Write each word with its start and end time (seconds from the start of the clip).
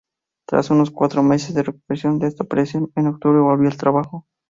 Tras 0.49 0.71
unos 0.71 0.89
cuatro 0.89 1.21
meses 1.21 1.53
de 1.53 1.61
recuperación 1.61 2.17
de 2.17 2.25
esta 2.29 2.43
operación, 2.43 2.91
en 2.95 3.05
octubre 3.05 3.37
volvió 3.39 3.69
al 3.69 3.77
trabajo. 3.77 4.25